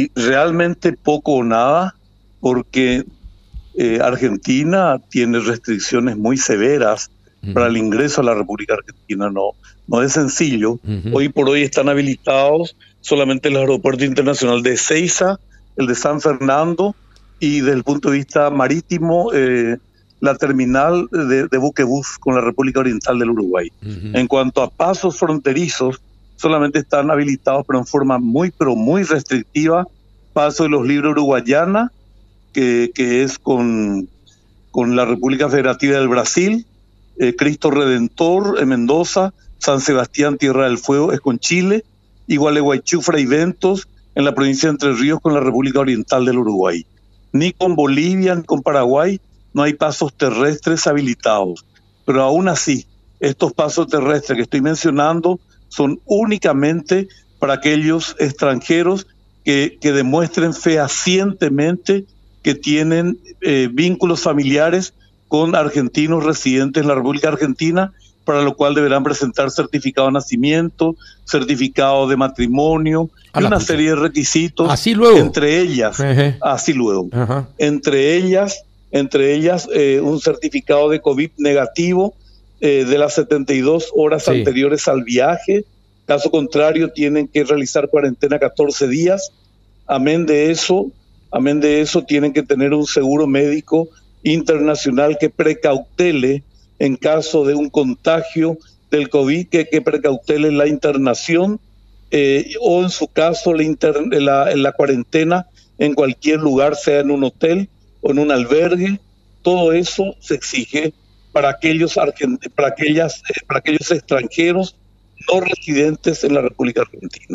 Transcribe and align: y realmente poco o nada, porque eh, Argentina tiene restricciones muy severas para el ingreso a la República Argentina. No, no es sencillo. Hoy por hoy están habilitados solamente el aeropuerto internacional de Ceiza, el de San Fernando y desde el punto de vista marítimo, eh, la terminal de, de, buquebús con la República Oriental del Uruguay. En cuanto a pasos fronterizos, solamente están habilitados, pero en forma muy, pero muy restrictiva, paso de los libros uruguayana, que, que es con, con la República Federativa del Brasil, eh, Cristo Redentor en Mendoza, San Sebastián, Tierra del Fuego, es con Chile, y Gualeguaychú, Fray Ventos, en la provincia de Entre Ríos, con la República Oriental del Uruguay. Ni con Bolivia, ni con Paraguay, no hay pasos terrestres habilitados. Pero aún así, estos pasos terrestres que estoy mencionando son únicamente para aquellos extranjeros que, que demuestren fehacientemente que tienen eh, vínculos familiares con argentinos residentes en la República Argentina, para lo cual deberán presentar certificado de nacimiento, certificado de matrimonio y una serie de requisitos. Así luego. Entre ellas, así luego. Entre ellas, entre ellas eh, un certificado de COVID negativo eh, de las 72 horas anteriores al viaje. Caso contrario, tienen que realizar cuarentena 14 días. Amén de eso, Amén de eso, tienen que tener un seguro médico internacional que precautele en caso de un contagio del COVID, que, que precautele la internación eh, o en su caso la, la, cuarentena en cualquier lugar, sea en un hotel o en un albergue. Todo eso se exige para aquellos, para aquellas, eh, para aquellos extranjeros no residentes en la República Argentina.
y 0.00 0.10
realmente 0.14 0.92
poco 0.92 1.32
o 1.32 1.44
nada, 1.44 1.94
porque 2.40 3.04
eh, 3.74 3.98
Argentina 4.02 4.98
tiene 5.10 5.40
restricciones 5.40 6.16
muy 6.16 6.36
severas 6.36 7.10
para 7.54 7.68
el 7.68 7.78
ingreso 7.78 8.20
a 8.20 8.24
la 8.24 8.34
República 8.34 8.74
Argentina. 8.74 9.30
No, 9.30 9.52
no 9.86 10.02
es 10.02 10.12
sencillo. 10.12 10.78
Hoy 11.12 11.30
por 11.30 11.48
hoy 11.48 11.62
están 11.62 11.88
habilitados 11.88 12.76
solamente 13.00 13.48
el 13.48 13.56
aeropuerto 13.56 14.04
internacional 14.04 14.62
de 14.62 14.76
Ceiza, 14.76 15.38
el 15.76 15.86
de 15.86 15.94
San 15.94 16.20
Fernando 16.20 16.94
y 17.38 17.60
desde 17.60 17.76
el 17.76 17.84
punto 17.84 18.10
de 18.10 18.18
vista 18.18 18.50
marítimo, 18.50 19.32
eh, 19.32 19.78
la 20.20 20.34
terminal 20.34 21.08
de, 21.10 21.48
de, 21.48 21.58
buquebús 21.58 22.18
con 22.18 22.34
la 22.34 22.42
República 22.42 22.80
Oriental 22.80 23.18
del 23.18 23.30
Uruguay. 23.30 23.72
En 23.82 24.26
cuanto 24.26 24.62
a 24.62 24.68
pasos 24.68 25.18
fronterizos, 25.18 26.02
solamente 26.40 26.78
están 26.78 27.10
habilitados, 27.10 27.66
pero 27.66 27.78
en 27.78 27.86
forma 27.86 28.18
muy, 28.18 28.50
pero 28.50 28.74
muy 28.74 29.02
restrictiva, 29.02 29.86
paso 30.32 30.62
de 30.62 30.70
los 30.70 30.86
libros 30.86 31.12
uruguayana, 31.12 31.92
que, 32.54 32.90
que 32.94 33.22
es 33.22 33.38
con, 33.38 34.08
con 34.70 34.96
la 34.96 35.04
República 35.04 35.50
Federativa 35.50 35.98
del 35.98 36.08
Brasil, 36.08 36.64
eh, 37.18 37.36
Cristo 37.36 37.70
Redentor 37.70 38.58
en 38.58 38.70
Mendoza, 38.70 39.34
San 39.58 39.82
Sebastián, 39.82 40.38
Tierra 40.38 40.64
del 40.64 40.78
Fuego, 40.78 41.12
es 41.12 41.20
con 41.20 41.38
Chile, 41.38 41.84
y 42.26 42.36
Gualeguaychú, 42.36 43.02
Fray 43.02 43.26
Ventos, 43.26 43.86
en 44.14 44.24
la 44.24 44.34
provincia 44.34 44.68
de 44.68 44.72
Entre 44.72 44.94
Ríos, 44.94 45.20
con 45.20 45.34
la 45.34 45.40
República 45.40 45.80
Oriental 45.80 46.24
del 46.24 46.38
Uruguay. 46.38 46.86
Ni 47.32 47.52
con 47.52 47.76
Bolivia, 47.76 48.34
ni 48.34 48.44
con 48.44 48.62
Paraguay, 48.62 49.20
no 49.52 49.62
hay 49.62 49.74
pasos 49.74 50.14
terrestres 50.14 50.86
habilitados. 50.86 51.66
Pero 52.06 52.22
aún 52.22 52.48
así, 52.48 52.86
estos 53.20 53.52
pasos 53.52 53.88
terrestres 53.88 54.36
que 54.36 54.42
estoy 54.44 54.62
mencionando 54.62 55.38
son 55.70 56.00
únicamente 56.04 57.08
para 57.38 57.54
aquellos 57.54 58.14
extranjeros 58.18 59.06
que, 59.44 59.78
que 59.80 59.92
demuestren 59.92 60.52
fehacientemente 60.52 62.04
que 62.42 62.54
tienen 62.54 63.18
eh, 63.40 63.68
vínculos 63.72 64.20
familiares 64.20 64.94
con 65.28 65.54
argentinos 65.54 66.24
residentes 66.24 66.82
en 66.82 66.88
la 66.88 66.94
República 66.94 67.28
Argentina, 67.28 67.92
para 68.24 68.42
lo 68.42 68.56
cual 68.56 68.74
deberán 68.74 69.02
presentar 69.02 69.50
certificado 69.50 70.08
de 70.08 70.14
nacimiento, 70.14 70.96
certificado 71.24 72.08
de 72.08 72.16
matrimonio 72.16 73.10
y 73.38 73.44
una 73.44 73.60
serie 73.60 73.90
de 73.90 73.96
requisitos. 73.96 74.70
Así 74.70 74.94
luego. 74.94 75.18
Entre 75.18 75.60
ellas, 75.60 75.98
así 76.42 76.72
luego. 76.72 77.08
Entre 77.58 78.16
ellas, 78.16 78.64
entre 78.90 79.34
ellas 79.34 79.68
eh, 79.72 80.00
un 80.02 80.20
certificado 80.20 80.88
de 80.90 81.00
COVID 81.00 81.30
negativo 81.38 82.14
eh, 82.60 82.84
de 82.84 82.98
las 82.98 83.14
72 83.14 83.90
horas 83.94 84.28
anteriores 84.28 84.88
al 84.88 85.04
viaje. 85.04 85.64
Caso 86.06 86.30
contrario, 86.30 86.90
tienen 86.90 87.28
que 87.28 87.44
realizar 87.44 87.88
cuarentena 87.88 88.38
14 88.38 88.88
días. 88.88 89.30
Amén 89.86 90.26
de 90.26 90.50
eso, 90.50 90.92
Amén 91.30 91.60
de 91.60 91.80
eso, 91.80 92.02
tienen 92.02 92.32
que 92.32 92.42
tener 92.42 92.74
un 92.74 92.86
seguro 92.86 93.26
médico 93.26 93.88
internacional 94.22 95.16
que 95.18 95.30
precautele 95.30 96.42
en 96.78 96.96
caso 96.96 97.44
de 97.44 97.54
un 97.54 97.70
contagio 97.70 98.58
del 98.90 99.08
COVID, 99.08 99.46
que, 99.46 99.68
que 99.68 99.80
precautele 99.80 100.50
la 100.50 100.66
internación 100.66 101.60
eh, 102.10 102.54
o 102.60 102.82
en 102.82 102.90
su 102.90 103.06
caso 103.06 103.54
la, 103.54 104.56
la, 104.56 104.72
cuarentena 104.72 105.46
en 105.78 105.94
cualquier 105.94 106.40
lugar, 106.40 106.74
sea 106.74 107.00
en 107.00 107.12
un 107.12 107.22
hotel 107.22 107.68
o 108.00 108.10
en 108.10 108.18
un 108.18 108.32
albergue. 108.32 108.98
Todo 109.42 109.72
eso 109.72 110.16
se 110.18 110.34
exige 110.34 110.92
para 111.32 111.48
aquellos, 111.50 111.96
para 112.54 112.68
aquellas, 112.68 113.18
eh, 113.18 113.44
para 113.46 113.58
aquellos 113.58 113.90
extranjeros 113.90 114.76
no 115.28 115.40
residentes 115.40 116.24
en 116.24 116.34
la 116.34 116.42
República 116.42 116.82
Argentina. 116.82 117.26